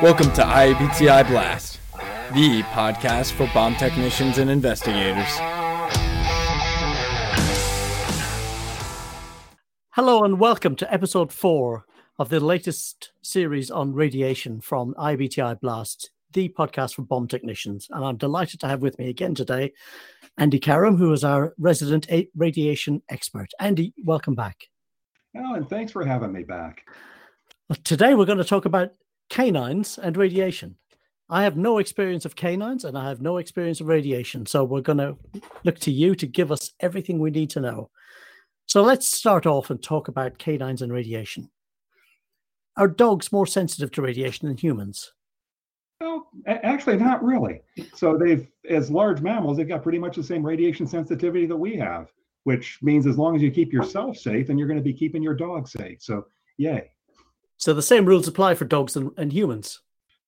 [0.00, 1.80] Welcome to IABTI Blast,
[2.32, 5.26] the podcast for bomb technicians and investigators.
[9.90, 11.84] Hello and welcome to episode four
[12.16, 17.88] of the latest series on radiation from IABTI Blast, the podcast for bomb technicians.
[17.90, 19.72] And I'm delighted to have with me again today
[20.36, 22.06] Andy Karam, who is our resident
[22.36, 23.50] radiation expert.
[23.58, 24.68] Andy, welcome back.
[25.36, 26.84] Oh, Alan, thanks for having me back.
[27.82, 28.92] Today we're going to talk about
[29.28, 30.76] canines and radiation.
[31.30, 34.46] I have no experience of canines and I have no experience of radiation.
[34.46, 35.16] So we're going to
[35.64, 37.90] look to you to give us everything we need to know.
[38.66, 41.50] So let's start off and talk about canines and radiation.
[42.76, 45.12] Are dogs more sensitive to radiation than humans?
[46.00, 47.60] Well, actually, not really.
[47.94, 51.76] So they've, as large mammals, they've got pretty much the same radiation sensitivity that we
[51.76, 52.12] have,
[52.44, 55.22] which means as long as you keep yourself safe, then you're going to be keeping
[55.22, 56.00] your dog safe.
[56.00, 56.90] So, yay.
[57.58, 59.80] So the same rules apply for dogs and, and humans.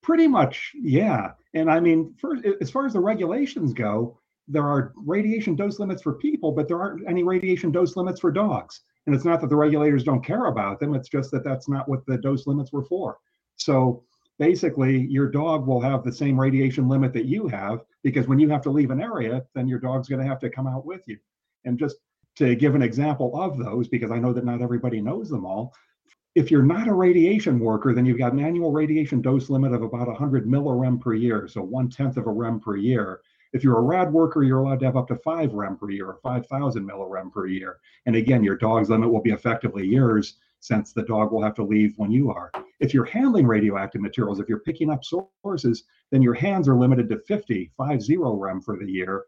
[0.02, 1.32] Pretty much, yeah.
[1.55, 4.18] And I mean, for, as far as the regulations go,
[4.49, 8.32] there are radiation dose limits for people, but there aren't any radiation dose limits for
[8.32, 8.80] dogs.
[9.07, 11.88] And it's not that the regulators don't care about them; it's just that that's not
[11.88, 13.18] what the dose limits were for.
[13.57, 14.05] So
[14.38, 18.49] basically, your dog will have the same radiation limit that you have because when you
[18.49, 21.02] have to leave an area, then your dog's going to have to come out with
[21.07, 21.18] you.
[21.65, 21.96] And just
[22.37, 25.74] to give an example of those, because I know that not everybody knows them all,
[26.37, 29.83] if you're not a radiation worker, then you've got an annual radiation dose limit of
[29.83, 33.21] about 100 millirem per year, so one tenth of a rem per year.
[33.53, 36.07] If you're a rad worker, you're allowed to have up to five rem per year
[36.07, 37.79] or 5,000 millirem per year.
[38.07, 41.65] And again, your dog's limit will be effectively yours since the dog will have to
[41.65, 42.53] leave when you are.
[42.79, 47.09] If you're handling radioactive materials, if you're picking up sources, then your hands are limited
[47.09, 49.25] to 50, 50 rem for the year.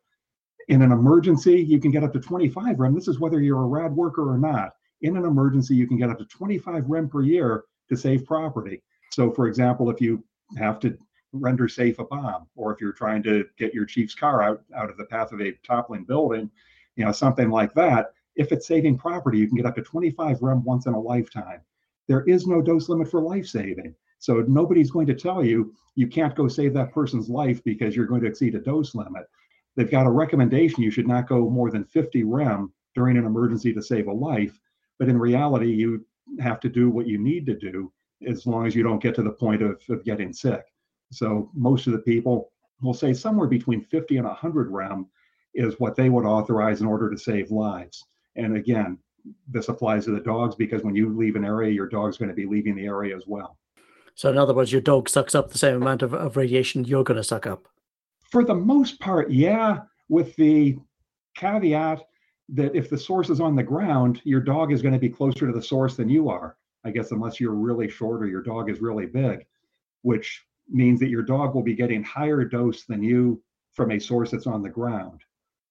[0.68, 2.94] In an emergency, you can get up to 25 rem.
[2.94, 6.10] This is whether you're a rad worker or not in an emergency, you can get
[6.10, 8.82] up to 25 rem per year to save property.
[9.10, 10.24] So, for example, if you
[10.56, 10.96] have to
[11.32, 14.90] render safe a bomb, or if you're trying to get your chief's car out, out
[14.90, 16.50] of the path of a toppling building,
[16.96, 20.42] you know, something like that, if it's saving property, you can get up to 25
[20.42, 21.60] rem once in a lifetime.
[22.08, 23.94] There is no dose limit for life saving.
[24.18, 28.06] So nobody's going to tell you you can't go save that person's life because you're
[28.06, 29.24] going to exceed a dose limit.
[29.74, 33.72] They've got a recommendation you should not go more than 50 rem during an emergency
[33.72, 34.58] to save a life.
[35.02, 36.06] But in reality, you
[36.38, 37.92] have to do what you need to do
[38.24, 40.62] as long as you don't get to the point of, of getting sick.
[41.10, 45.08] So most of the people will say somewhere between 50 and 100 rem
[45.54, 48.04] is what they would authorize in order to save lives.
[48.36, 48.96] And again,
[49.48, 52.36] this applies to the dogs because when you leave an area, your dog's going to
[52.36, 53.58] be leaving the area as well.
[54.14, 57.02] So, in other words, your dog sucks up the same amount of, of radiation you're
[57.02, 57.66] going to suck up?
[58.30, 60.78] For the most part, yeah, with the
[61.34, 62.04] caveat
[62.50, 65.46] that if the source is on the ground, your dog is going to be closer
[65.46, 66.56] to the source than you are.
[66.84, 69.46] I guess unless you're really short or your dog is really big,
[70.02, 73.42] which means that your dog will be getting higher dose than you
[73.72, 75.20] from a source that's on the ground.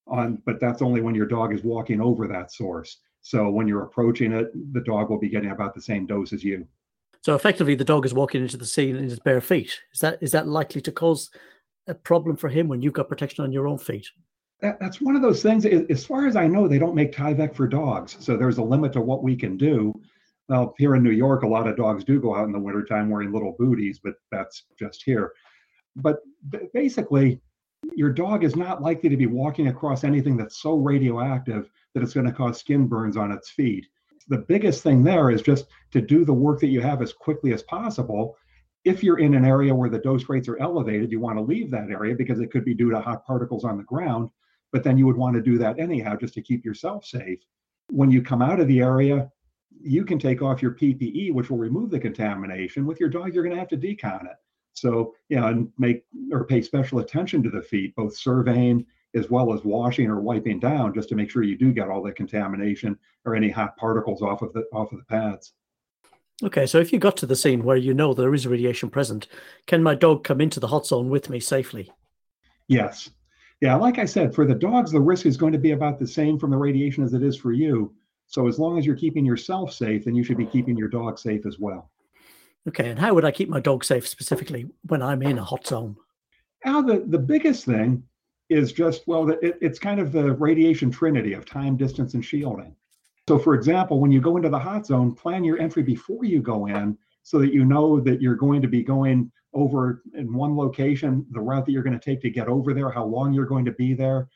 [0.08, 2.98] On, but that's only when your dog is walking over that source.
[3.22, 6.44] So when you're approaching it, the dog will be getting about the same dose as
[6.44, 6.68] you.
[7.22, 9.80] So effectively, the dog is walking into the scene in his bare feet.
[9.94, 11.30] Is that is that likely to cause
[11.88, 14.08] a problem for him when you've got protection on your own feet?
[14.62, 15.66] That, that's one of those things.
[15.66, 18.94] As far as I know, they don't make Tyvek for dogs, so there's a limit
[18.94, 19.94] to what we can do.
[20.50, 23.10] Well, here in New York, a lot of dogs do go out in the wintertime
[23.10, 25.34] wearing little booties, but that's just here.
[25.96, 26.20] But
[26.74, 27.42] basically,
[27.96, 32.14] your dog is not likely to be walking across anything that's so radioactive that it's
[32.14, 33.88] going to cause skin burns on its feet.
[34.28, 37.54] The biggest thing there is just to do the work that you have as quickly
[37.54, 38.38] as possible.
[38.84, 41.72] If you're in an area where the dose rates are elevated, you want to leave
[41.72, 44.30] that area because it could be due to hot particles on the ground
[44.72, 47.40] but then you would want to do that anyhow just to keep yourself safe.
[47.90, 49.32] When you come out of the area,
[49.82, 52.86] you can take off your PPE, which will remove the contamination.
[52.86, 54.38] With your dog, you're going to have to decon it.
[54.74, 59.30] So, you know, and make or pay special attention to the feet, both surveying as
[59.30, 62.14] well as washing or wiping down, just to make sure you do get all the
[62.14, 65.54] contamination or any hot particles off of the off of the pads.
[66.44, 69.28] Okay, so if you got to the scene where you know there is radiation present,
[69.68, 71.92] can my dog come into the hot zone with me safely?
[72.68, 73.12] Yes,
[73.62, 76.08] yeah, like I said, for the dogs, the risk is going to be about the
[76.08, 77.94] same from the radiation as it is for you.
[78.26, 81.20] So as long as you're keeping yourself safe, then you should be keeping your dog
[81.20, 81.92] safe as well.
[82.68, 85.68] Okay, and how would I keep my dog safe specifically when I'm in a hot
[85.68, 85.96] zone?
[86.66, 88.04] Now, the, the biggest thing
[88.50, 92.76] is just, well, it, it's kind of the radiation trinity of time, distance, and shielding.
[93.28, 96.42] So, for example, when you go into the hot zone, plan your entry before you
[96.42, 100.56] go in so that you know that you're going to be going over in one
[100.56, 103.46] location, the route that you're going to take to get over there, how long you're
[103.46, 104.30] going to be there,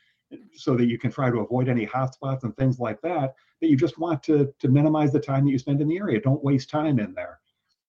[0.54, 3.36] so that you can try to avoid any hotspots and things like that.
[3.62, 6.20] That you just want to to minimize the time that you spend in the area.
[6.20, 7.40] Don't waste time in there.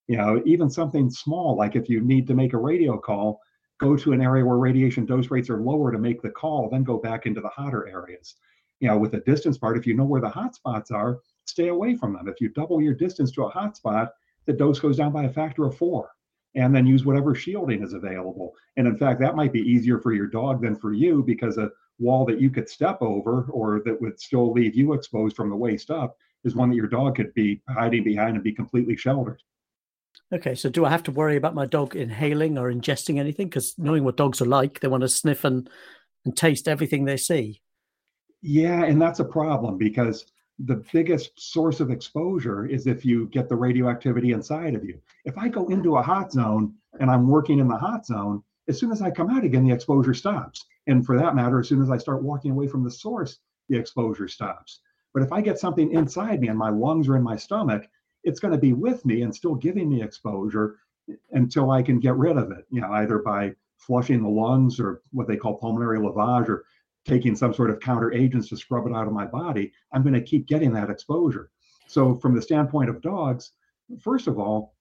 [0.06, 3.40] You know, even something small, like if you need to make a radio call,
[3.78, 6.84] go to an area where radiation dose rates are lower to make the call, then
[6.84, 8.36] go back into the hotter areas.
[8.80, 11.68] You know, with the distance part, if you know where the hot spots are, stay
[11.68, 12.28] away from them.
[12.28, 14.10] If you double your distance to a hotspot,
[14.44, 16.10] the dose goes down by a factor of four.
[16.56, 18.54] And then use whatever shielding is available.
[18.76, 21.70] And in fact, that might be easier for your dog than for you because a
[21.98, 25.56] wall that you could step over or that would still leave you exposed from the
[25.56, 29.42] waist up is one that your dog could be hiding behind and be completely sheltered.
[30.32, 33.48] Okay, so do I have to worry about my dog inhaling or ingesting anything?
[33.48, 35.68] Because knowing what dogs are like, they want to sniff and,
[36.24, 37.60] and taste everything they see.
[38.42, 40.26] Yeah, and that's a problem because
[40.58, 44.98] the biggest source of exposure is if you get the radioactivity inside of you.
[45.24, 48.78] If I go into a hot zone and I'm working in the hot zone, as
[48.78, 50.64] soon as I come out again, the exposure stops.
[50.86, 53.38] And for that matter, as soon as I start walking away from the source,
[53.68, 54.80] the exposure stops.
[55.12, 57.88] But if I get something inside me and my lungs or in my stomach,
[58.24, 60.78] it's going to be with me and still giving me exposure
[61.32, 65.02] until I can get rid of it, you know, either by flushing the lungs or
[65.12, 66.64] what they call pulmonary lavage or
[67.06, 69.72] taking some sort of counter agents to scrub it out of my body.
[69.92, 71.50] I'm going to keep getting that exposure.
[71.86, 73.52] So, from the standpoint of dogs,
[74.00, 74.74] first of all,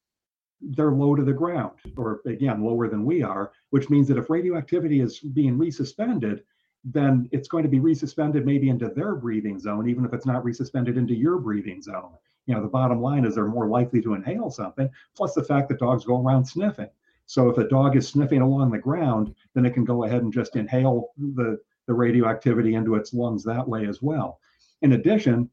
[0.62, 4.30] they're low to the ground, or again, lower than we are, which means that if
[4.30, 6.42] radioactivity is being resuspended,
[6.84, 10.44] then it's going to be resuspended maybe into their breathing zone, even if it's not
[10.44, 12.14] resuspended into your breathing zone
[12.46, 15.70] you know, the bottom line is they're more likely to inhale something, plus the fact
[15.70, 16.90] that dogs go around sniffing.
[17.26, 20.32] So if a dog is sniffing along the ground, then it can go ahead and
[20.32, 24.40] just inhale the, the radioactivity into its lungs that way as well.
[24.82, 25.50] In addition,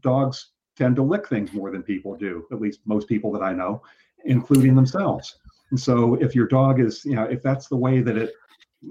[0.00, 3.52] dogs tend to lick things more than people do, at least most people that I
[3.52, 3.82] know,
[4.24, 5.38] including themselves.
[5.70, 8.32] And so if your dog is, you know, if that's the way that it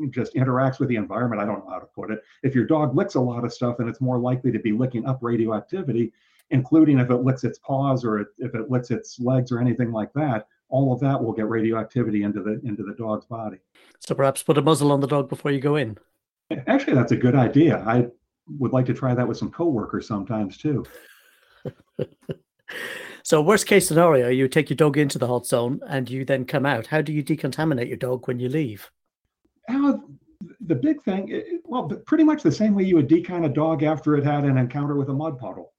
[0.10, 2.22] just interacts with the environment, I don't know how to put it.
[2.44, 5.06] If your dog licks a lot of stuff, then it's more likely to be licking
[5.06, 6.12] up radioactivity
[6.51, 10.13] including if it licks its paws or if it licks its legs or anything like
[10.13, 13.57] that, all of that will get radioactivity into the into the dog's body.
[14.00, 15.98] So perhaps put a muzzle on the dog before you go in.
[16.68, 17.84] Actually, that's a good idea.
[17.86, 18.08] I
[18.60, 20.86] would like to try that with some coworkers sometimes too.
[23.24, 26.46] so, worst case scenario, you take your dog into the hot zone and you then
[26.46, 26.88] come out.
[26.88, 28.90] How do you decontaminate your dog when you leave?
[29.70, 29.98] Uh,
[30.62, 34.16] the big thing, well, pretty much the same way you would decon a dog after
[34.16, 35.74] it had an encounter with a mud puddle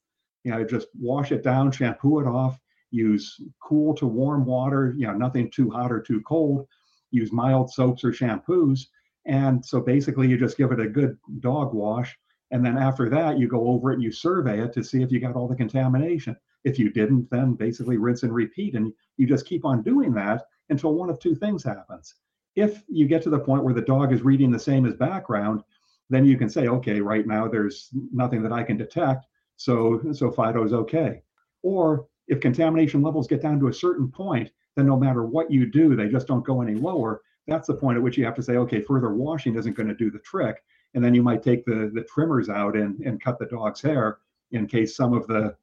[0.49, 2.59] you know, just wash it down, shampoo it off,
[2.91, 6.67] use cool to warm water, you know, nothing too hot or too cold,
[7.11, 8.87] use mild soaps or shampoos.
[9.29, 12.19] And so basically you just give it a good dog wash.
[12.51, 15.13] And then after that, you go over it and you survey it to see if
[15.13, 16.35] you got all the contamination.
[16.65, 18.75] If you didn't, then basically rinse and repeat.
[18.75, 22.15] And you just keep on doing that until one of two things happens.
[22.57, 25.63] If you get to the point where the dog is reading the same as background,
[26.11, 29.27] then you can say, okay, right now there's nothing that I can detect.
[29.57, 31.23] So, so Fido is okay.
[31.63, 35.67] Or if contamination levels get down to a certain point, then no matter what you
[35.67, 37.21] do, they just don't go any lower.
[37.49, 39.95] That's the point at which you have to say, okay, further washing isn't going to
[39.95, 40.63] do the trick.
[40.95, 44.19] And then you might take the, the trimmers out and, and cut the dog's hair
[44.53, 45.57] in case some of the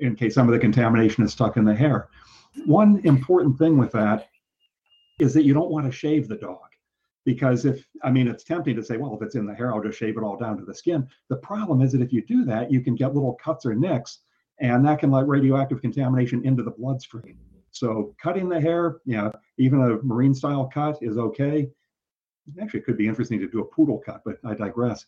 [0.00, 2.08] in case some of the contamination is stuck in the hair.
[2.66, 4.28] One important thing with that
[5.18, 6.58] is that you don't want to shave the dog
[7.24, 9.82] because if i mean it's tempting to say well if it's in the hair i'll
[9.82, 12.44] just shave it all down to the skin the problem is that if you do
[12.44, 14.20] that you can get little cuts or nicks
[14.58, 17.38] and that can let radioactive contamination into the bloodstream
[17.72, 21.68] so cutting the hair know even a marine style cut is okay.
[22.60, 25.06] Actually it could be interesting to do a poodle cut but i digress.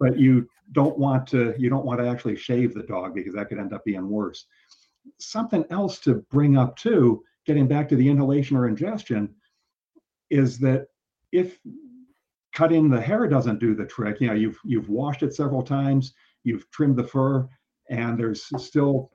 [0.00, 3.48] But you don't want to you don't want to actually shave the dog because that
[3.48, 4.46] could end up being worse.
[5.18, 9.34] Something else to bring up too getting back to the inhalation or ingestion
[10.30, 10.86] is that
[11.32, 11.58] if
[12.54, 16.14] cutting the hair doesn't do the trick, you know, you've you've washed it several times,
[16.44, 17.48] you've trimmed the fur,
[17.90, 19.10] and there's still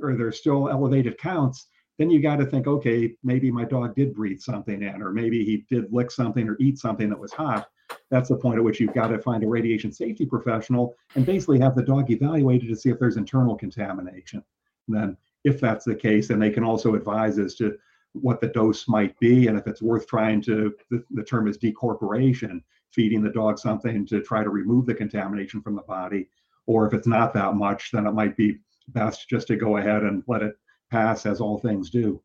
[0.00, 1.66] or there's still elevated counts,
[1.98, 5.44] then you got to think, okay, maybe my dog did breathe something in, or maybe
[5.44, 7.68] he did lick something or eat something that was hot.
[8.10, 11.58] That's the point at which you've got to find a radiation safety professional and basically
[11.60, 14.42] have the dog evaluated to see if there's internal contamination.
[14.88, 17.78] And then, if that's the case, then they can also advise as to
[18.22, 21.58] what the dose might be and if it's worth trying to the, the term is
[21.58, 26.28] decorporation feeding the dog something to try to remove the contamination from the body
[26.66, 30.02] or if it's not that much then it might be best just to go ahead
[30.02, 30.56] and let it
[30.96, 32.22] pass as all things do.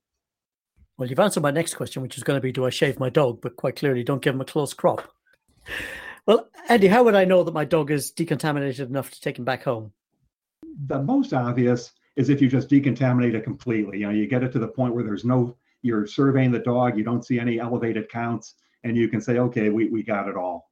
[0.97, 3.09] Well you've answered my next question which is going to be do i shave my
[3.09, 3.41] dog?
[3.41, 5.11] But quite clearly don't give him a close crop.
[6.25, 9.45] Well andy how would i know that my dog is decontaminated enough to take him
[9.45, 9.91] back home?
[10.87, 13.99] The most obvious is if you just decontaminate it completely.
[13.99, 16.97] You know you get it to the point where there's no you're surveying the dog,
[16.97, 20.35] you don't see any elevated counts, and you can say, okay, we, we got it
[20.35, 20.69] all.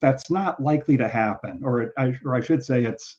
[0.00, 3.16] That's not likely to happen, or I, or I should say, it's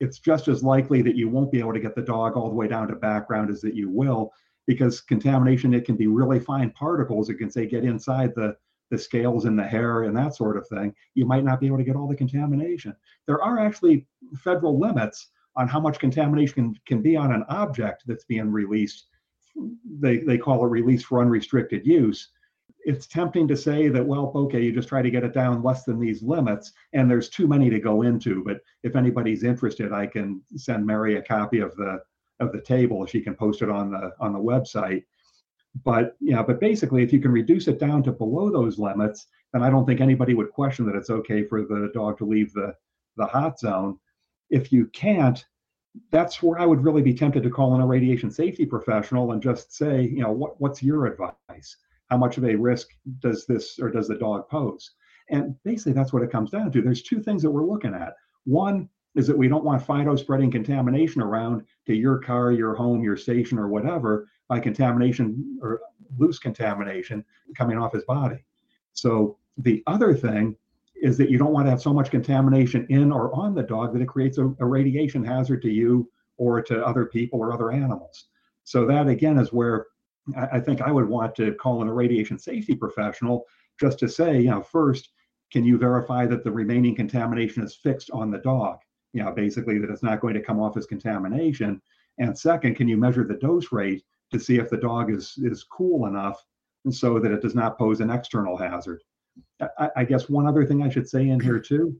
[0.00, 2.54] it's just as likely that you won't be able to get the dog all the
[2.54, 4.32] way down to background as that you will.
[4.66, 7.28] because contamination it can be really fine particles.
[7.28, 8.56] It can say get inside the
[8.90, 10.92] the scales in the hair and that sort of thing.
[11.14, 12.94] You might not be able to get all the contamination.
[13.26, 18.02] There are actually federal limits on how much contamination can, can be on an object
[18.06, 19.06] that's being released.
[20.00, 22.30] They, they call it release for unrestricted use.
[22.84, 25.84] It's tempting to say that, well, okay, you just try to get it down less
[25.84, 28.42] than these limits, and there's too many to go into.
[28.44, 32.00] But if anybody's interested, I can send Mary a copy of the
[32.40, 33.04] of the table.
[33.04, 35.04] She can post it on the on the website.
[35.84, 39.62] But yeah, but basically, if you can reduce it down to below those limits, then
[39.62, 42.74] I don't think anybody would question that it's okay for the dog to leave the
[43.16, 43.98] the hot zone
[44.50, 45.44] if you can't,
[46.10, 49.42] that's where I would really be tempted to call in a radiation safety professional and
[49.42, 51.76] just say, you know, what, what's your advice?
[52.10, 52.88] How much of a risk
[53.20, 54.92] does this or does the dog pose?
[55.30, 56.82] And basically, that's what it comes down to.
[56.82, 58.14] There's two things that we're looking at.
[58.44, 63.02] One is that we don't want Fido spreading contamination around to your car, your home,
[63.02, 65.80] your station, or whatever by contamination or
[66.18, 67.24] loose contamination
[67.56, 68.44] coming off his body.
[68.92, 70.56] So the other thing
[71.00, 73.92] is that you don't want to have so much contamination in or on the dog
[73.92, 77.70] that it creates a, a radiation hazard to you or to other people or other
[77.70, 78.26] animals.
[78.64, 79.86] So that again is where
[80.36, 83.46] I, think I would want to call in a radiation safety professional
[83.78, 85.10] just to say, you know, first,
[85.52, 88.78] can you verify that the remaining contamination is fixed on the dog?
[89.12, 91.80] You know, basically that it's not going to come off as contamination.
[92.18, 95.64] And second, can you measure the dose rate to see if the dog is is
[95.64, 96.44] cool enough
[96.84, 99.02] and so that it does not pose an external hazard?
[99.78, 101.96] I, I guess one other thing I should say in here too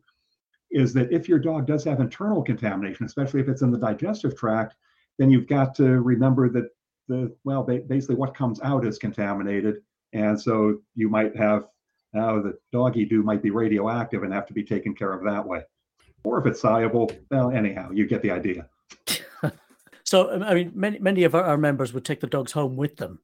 [0.70, 4.36] is that if your dog does have internal contamination, especially if it's in the digestive
[4.36, 4.76] tract,
[5.18, 6.70] then you've got to remember that
[7.10, 11.64] the well, basically what comes out is contaminated, and so you might have
[12.12, 15.44] now the doggy do might be radioactive and have to be taken care of that
[15.44, 15.62] way.
[16.24, 18.68] Or if it's soluble, well, anyhow, you get the idea.
[20.04, 23.18] so, I mean, many many of our members would take the dogs home with them.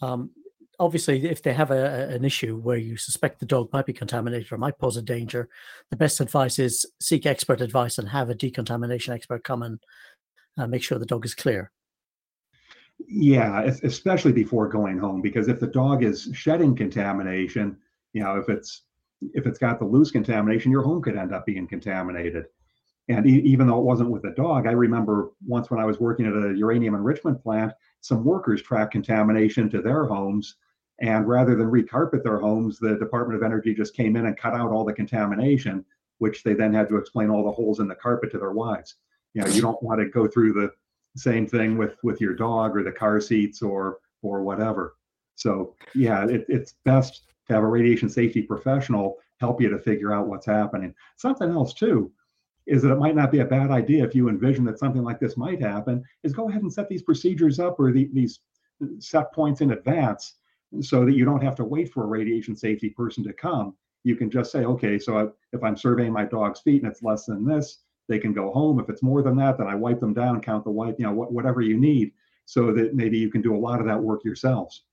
[0.00, 0.30] Um,
[0.78, 4.52] obviously, if they have a, an issue where you suspect the dog might be contaminated
[4.52, 5.48] or might pose a danger,
[5.90, 9.80] the best advice is seek expert advice and have a decontamination expert come and
[10.58, 11.72] uh, make sure the dog is clear.
[12.98, 17.76] Yeah, especially before going home, because if the dog is shedding contamination,
[18.12, 18.82] you know, if it's
[19.34, 22.46] if it's got the loose contamination, your home could end up being contaminated.
[23.08, 26.00] And e- even though it wasn't with the dog, I remember once when I was
[26.00, 30.56] working at a uranium enrichment plant, some workers tracked contamination to their homes
[31.00, 34.54] and rather than recarpet their homes, the Department of Energy just came in and cut
[34.54, 35.84] out all the contamination,
[36.18, 38.96] which they then had to explain all the holes in the carpet to their wives.
[39.34, 40.70] You know, you don't want to go through the
[41.16, 44.96] same thing with with your dog or the car seats or or whatever.
[45.34, 50.12] So yeah, it, it's best to have a radiation safety professional help you to figure
[50.12, 50.94] out what's happening.
[51.16, 52.10] Something else too
[52.66, 55.20] is that it might not be a bad idea if you envision that something like
[55.20, 56.02] this might happen.
[56.22, 58.40] Is go ahead and set these procedures up or the, these
[58.98, 60.34] set points in advance
[60.80, 63.74] so that you don't have to wait for a radiation safety person to come.
[64.04, 67.26] You can just say, okay, so if I'm surveying my dog's feet and it's less
[67.26, 68.78] than this, they can go home.
[68.80, 71.12] If it's more than that, then I wipe them down, count the wipe, you know,
[71.12, 72.12] whatever you need,
[72.44, 74.84] so that maybe you can do a lot of that work yourselves.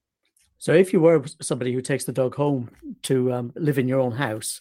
[0.57, 2.69] So, if you were somebody who takes the dog home
[3.03, 4.59] to um, live in your own house,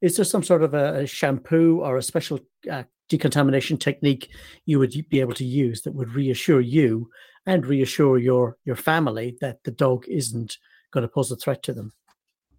[0.00, 4.30] is there some sort of a, a shampoo or a special uh, decontamination technique
[4.66, 7.08] you would be able to use that would reassure you
[7.46, 10.58] and reassure your your family that the dog isn't
[10.90, 11.92] going to pose a threat to them.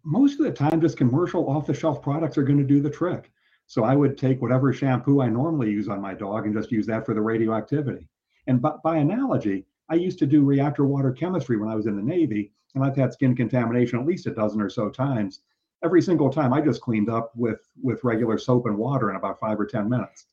[0.03, 3.31] Most of the time, just commercial off-the-shelf products are going to do the trick.
[3.67, 6.85] So I would take whatever shampoo I normally use on my dog and just use
[6.87, 8.07] that for the radioactivity.
[8.47, 11.95] And by, by analogy, I used to do reactor water chemistry when I was in
[11.95, 15.41] the Navy, and I've had skin contamination at least a dozen or so times.
[15.83, 19.39] Every single time, I just cleaned up with with regular soap and water in about
[19.39, 20.27] five or ten minutes.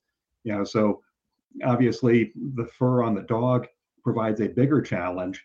[0.45, 1.03] You know, so
[1.65, 3.69] obviously the fur on the dog
[4.03, 5.45] provides a bigger challenge.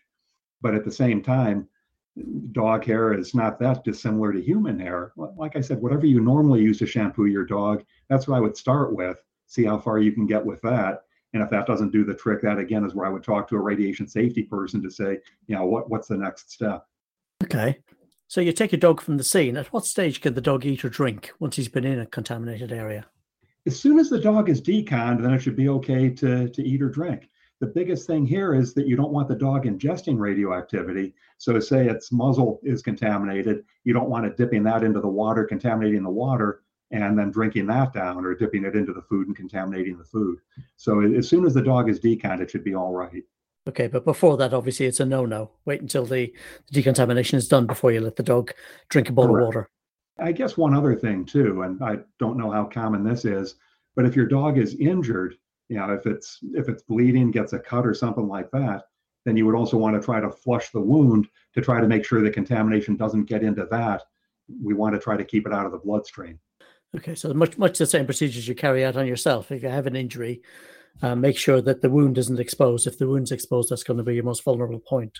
[0.60, 1.68] But at the same time,
[2.52, 5.12] dog hair is not that dissimilar to human hair.
[5.16, 8.56] Like I said, whatever you normally use to shampoo your dog, that's what I would
[8.56, 9.22] start with.
[9.46, 11.02] See how far you can get with that.
[11.34, 13.56] And if that doesn't do the trick, that again is where I would talk to
[13.56, 16.86] a radiation safety person to say, you know, what, what's the next step?
[17.44, 17.78] Okay.
[18.28, 19.56] So you take your dog from the scene.
[19.56, 22.72] At what stage can the dog eat or drink once he's been in a contaminated
[22.72, 23.06] area?
[23.66, 26.82] As soon as the dog is deconned, then it should be okay to, to eat
[26.82, 27.28] or drink.
[27.60, 31.14] The biggest thing here is that you don't want the dog ingesting radioactivity.
[31.38, 35.44] So, say its muzzle is contaminated, you don't want it dipping that into the water,
[35.44, 36.62] contaminating the water,
[36.92, 40.38] and then drinking that down or dipping it into the food and contaminating the food.
[40.76, 43.24] So, as soon as the dog is deconned, it should be all right.
[43.68, 45.50] Okay, but before that, obviously, it's a no-no.
[45.64, 46.32] Wait until the,
[46.68, 48.52] the decontamination is done before you let the dog
[48.88, 49.42] drink a bowl Correct.
[49.42, 49.70] of water.
[50.20, 53.56] I guess one other thing too, and I don't know how common this is,
[53.94, 55.36] but if your dog is injured,
[55.68, 58.84] you know if it's if it's bleeding gets a cut or something like that
[59.28, 62.04] then you would also want to try to flush the wound to try to make
[62.04, 64.04] sure the contamination doesn't get into that.
[64.64, 66.38] We want to try to keep it out of the bloodstream.
[66.96, 69.52] Okay, so much much the same procedures you carry out on yourself.
[69.52, 70.40] If you have an injury,
[71.02, 72.86] uh, make sure that the wound isn't exposed.
[72.86, 75.18] If the wound's exposed, that's going to be your most vulnerable point.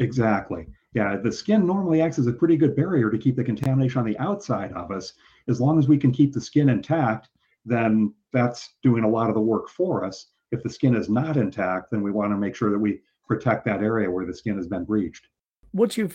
[0.00, 0.66] Exactly.
[0.94, 4.06] Yeah, the skin normally acts as a pretty good barrier to keep the contamination on
[4.06, 5.12] the outside of us.
[5.46, 7.28] As long as we can keep the skin intact,
[7.64, 10.26] then that's doing a lot of the work for us.
[10.50, 13.64] If the skin is not intact, then we want to make sure that we protect
[13.66, 15.28] that area where the skin has been breached.
[15.74, 16.10] Once you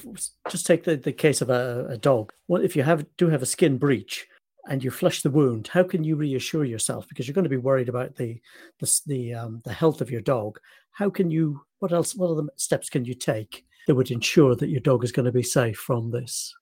[0.50, 3.44] just take the, the case of a, a dog, well, if you have do have
[3.44, 4.28] a skin breach
[4.68, 7.58] and you flush the wound, how can you reassure yourself because you're going to be
[7.58, 8.42] worried about the
[8.80, 10.60] the the, um, the health of your dog?
[10.92, 11.62] How can you?
[11.80, 12.16] What else?
[12.16, 15.32] What other steps can you take that would ensure that your dog is going to
[15.32, 16.54] be safe from this?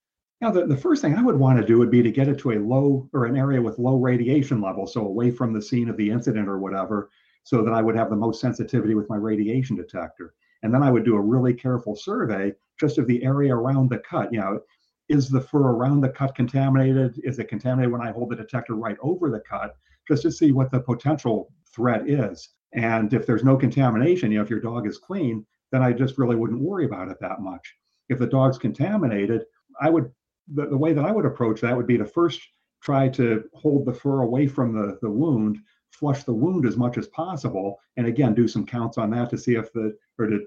[0.42, 2.40] Now, the, the first thing I would want to do would be to get it
[2.40, 5.88] to a low or an area with low radiation level, so away from the scene
[5.88, 7.12] of the incident or whatever,
[7.44, 10.34] so that I would have the most sensitivity with my radiation detector.
[10.64, 14.00] And then I would do a really careful survey just of the area around the
[14.00, 14.34] cut.
[14.34, 14.62] You know,
[15.10, 17.22] is the fur around the cut contaminated?
[17.24, 19.76] Is it contaminated when I hold the detector right over the cut?
[20.08, 22.50] Just to see what the potential threat is.
[22.74, 26.18] And if there's no contamination, you know, if your dog is clean, then I just
[26.18, 27.76] really wouldn't worry about it that much.
[28.10, 29.44] If the dog's contaminated,
[29.80, 30.12] I would
[30.54, 32.42] the, the way that I would approach that would be to first
[32.82, 35.60] try to hold the fur away from the, the wound,
[35.92, 39.38] flush the wound as much as possible, and again do some counts on that to
[39.38, 40.46] see if the or to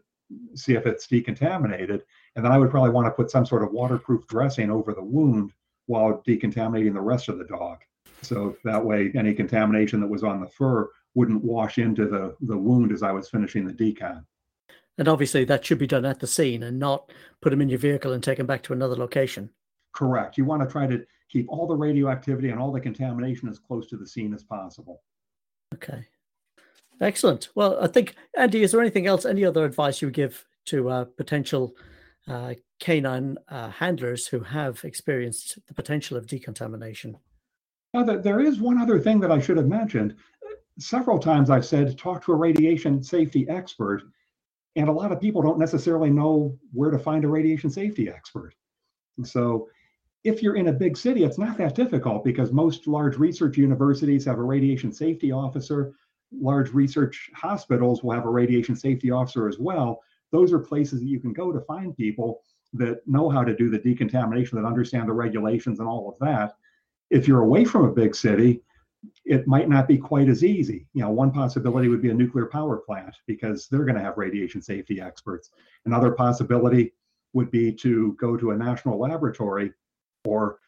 [0.55, 2.03] see if it's decontaminated.
[2.35, 5.05] And then I would probably want to put some sort of waterproof dressing over the
[5.05, 5.53] wound
[5.87, 7.79] while decontaminating the rest of the dog.
[8.23, 12.57] So that way any contamination that was on the fur wouldn't wash into the, the
[12.57, 14.25] wound as I was finishing the decon.
[14.97, 17.79] And obviously that should be done at the scene and not put them in your
[17.79, 19.51] vehicle and take them back to another location.
[19.95, 20.37] Correct.
[20.37, 23.87] You want to try to keep all the radioactivity and all the contamination as close
[23.89, 25.03] to the scene as possible.
[25.73, 26.05] Okay.
[27.01, 27.49] Excellent.
[27.55, 30.89] Well, I think, Andy, is there anything else, any other advice you would give to
[30.89, 31.75] uh, potential
[32.29, 37.17] uh, canine uh, handlers who have experienced the potential of decontamination?
[37.93, 40.17] Now, there is one other thing that I should have mentioned.
[40.79, 44.03] Several times I've said, talk to a radiation safety expert,
[44.75, 48.55] and a lot of people don't necessarily know where to find a radiation safety expert.
[49.19, 49.69] And so
[50.25, 54.25] if you're in a big city, it's not that difficult because most large research universities
[54.25, 55.93] have a radiation safety officer.
[56.33, 60.03] Large research hospitals will have a radiation safety officer as well.
[60.33, 62.41] Those are places that you can go to find people
[62.73, 66.57] that know how to do the decontamination, that understand the regulations and all of that.
[67.11, 68.63] If you're away from a big city,
[69.27, 70.87] it might not be quite as easy.
[70.95, 74.17] You know, one possibility would be a nuclear power plant because they're going to have
[74.17, 75.51] radiation safety experts.
[75.85, 76.95] Another possibility
[77.35, 79.73] would be to go to a national laboratory
[80.27, 80.59] or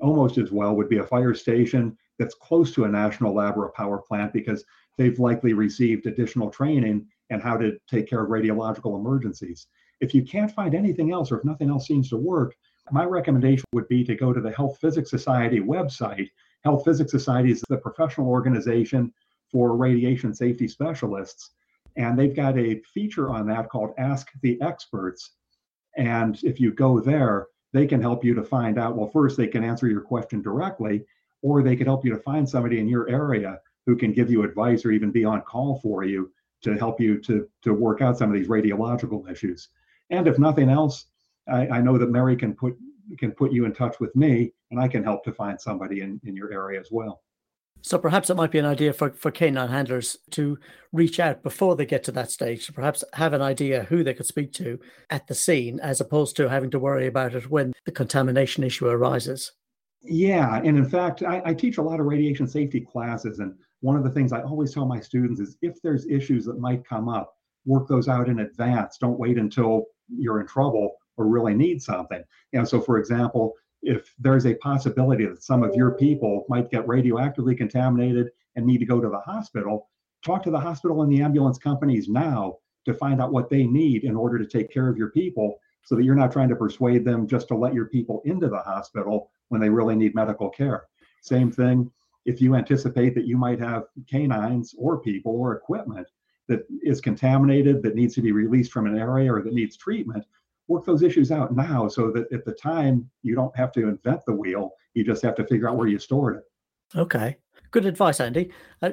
[0.00, 3.66] almost as well would be a fire station that's close to a national lab or
[3.66, 4.64] a power plant because
[4.96, 9.66] they've likely received additional training and how to take care of radiological emergencies.
[10.00, 12.54] If you can't find anything else or if nothing else seems to work,
[12.90, 16.28] my recommendation would be to go to the Health Physics Society website.
[16.64, 19.12] Health Physics Society is the professional organization
[19.50, 21.50] for radiation safety specialists.
[21.96, 25.30] And they've got a feature on that called Ask the Experts.
[25.96, 28.96] And if you go there, they can help you to find out.
[28.96, 31.04] Well, first, they can answer your question directly,
[31.42, 34.44] or they could help you to find somebody in your area who can give you
[34.44, 36.30] advice or even be on call for you
[36.62, 39.70] to help you to, to work out some of these radiological issues.
[40.10, 41.06] And if nothing else,
[41.48, 42.76] I, I know that Mary can put
[43.18, 46.18] can put you in touch with me and I can help to find somebody in,
[46.24, 47.20] in your area as well.
[47.84, 50.58] So perhaps it might be an idea for, for canine handlers to
[50.90, 54.14] reach out before they get to that stage, to perhaps have an idea who they
[54.14, 57.74] could speak to at the scene, as opposed to having to worry about it when
[57.84, 59.52] the contamination issue arises.
[60.00, 63.96] Yeah, and in fact, I, I teach a lot of radiation safety classes, and one
[63.96, 67.10] of the things I always tell my students is if there's issues that might come
[67.10, 67.34] up,
[67.66, 68.96] work those out in advance.
[68.96, 72.22] Don't wait until you're in trouble or really need something.
[72.52, 73.52] You know, so for example,
[73.84, 78.78] if there's a possibility that some of your people might get radioactively contaminated and need
[78.78, 79.88] to go to the hospital,
[80.24, 84.04] talk to the hospital and the ambulance companies now to find out what they need
[84.04, 87.04] in order to take care of your people so that you're not trying to persuade
[87.04, 90.84] them just to let your people into the hospital when they really need medical care.
[91.22, 91.90] Same thing
[92.24, 96.06] if you anticipate that you might have canines or people or equipment
[96.48, 100.24] that is contaminated that needs to be released from an area or that needs treatment,
[100.68, 104.20] work those issues out now so that at the time you don't have to invent
[104.26, 104.72] the wheel.
[104.94, 106.98] You just have to figure out where you stored it.
[106.98, 107.36] Okay.
[107.70, 108.50] Good advice, Andy.
[108.80, 108.92] Uh,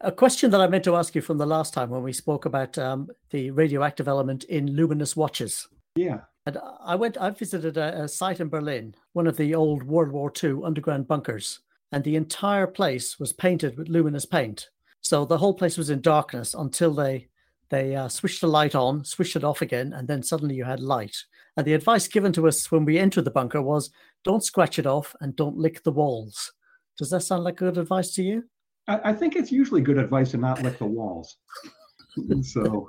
[0.00, 2.44] a question that I meant to ask you from the last time when we spoke
[2.44, 5.68] about um, the radioactive element in luminous watches.
[5.94, 6.20] Yeah.
[6.46, 10.10] And I went, I visited a, a site in Berlin, one of the old World
[10.10, 11.60] War II underground bunkers,
[11.92, 14.70] and the entire place was painted with luminous paint.
[15.02, 17.28] So the whole place was in darkness until they
[17.72, 20.78] they uh, switched the light on, switched it off again, and then suddenly you had
[20.78, 21.16] light.
[21.56, 23.90] And the advice given to us when we entered the bunker was
[24.24, 26.52] don't scratch it off and don't lick the walls.
[26.98, 28.44] Does that sound like good advice to you?
[28.88, 31.38] I, I think it's usually good advice to not lick the walls.
[32.42, 32.88] so,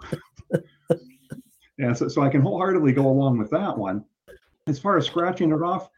[1.77, 4.03] yeah, so, so I can wholeheartedly go along with that one.
[4.67, 5.89] As far as scratching it off,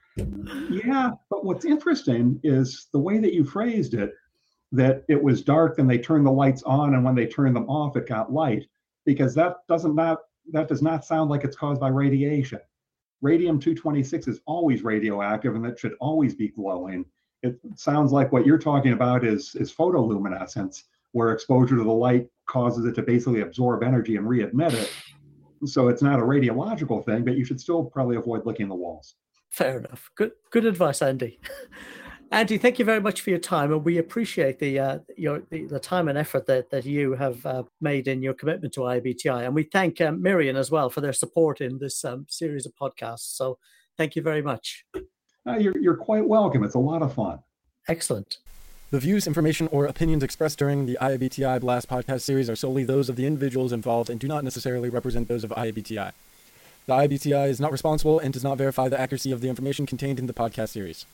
[0.69, 4.13] yeah, but what's interesting is the way that you phrased it
[4.71, 7.69] that it was dark and they turned the lights on and when they turned them
[7.69, 8.67] off it got light
[9.05, 10.19] because that doesn't not
[10.51, 12.59] that does not sound like it's caused by radiation.
[13.21, 17.05] Radium 226 is always radioactive and it should always be glowing.
[17.41, 22.27] It sounds like what you're talking about is is photoluminescence where exposure to the light
[22.47, 24.91] causes it to basically absorb energy and re-emit it.
[25.65, 29.15] So it's not a radiological thing but you should still probably avoid licking the walls.
[29.49, 30.09] Fair enough.
[30.15, 31.39] Good good advice andy
[32.31, 35.65] Andy, thank you very much for your time, and we appreciate the uh, your the,
[35.65, 39.45] the, time and effort that that you have uh, made in your commitment to IABTI,
[39.45, 42.73] and we thank um, Mirion as well for their support in this um, series of
[42.75, 43.35] podcasts.
[43.35, 43.59] So,
[43.97, 44.85] thank you very much.
[45.47, 46.63] Uh, you're you're quite welcome.
[46.63, 47.39] It's a lot of fun.
[47.87, 48.37] Excellent.
[48.91, 53.09] The views, information, or opinions expressed during the IABTI Blast podcast series are solely those
[53.09, 56.11] of the individuals involved and do not necessarily represent those of IABTI.
[56.85, 60.19] The IABTI is not responsible and does not verify the accuracy of the information contained
[60.19, 61.05] in the podcast series.